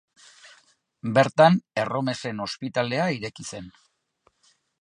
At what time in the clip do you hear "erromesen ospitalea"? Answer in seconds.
1.83-3.07